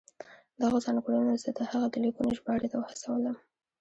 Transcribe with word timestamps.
دغو 0.61 0.77
ځانګړنو 0.85 1.33
زه 1.43 1.49
د 1.57 1.59
هغه 1.71 1.87
د 1.91 1.95
لیکنو 2.05 2.35
ژباړې 2.37 2.67
ته 2.71 2.77
وهڅولم. 2.77 3.35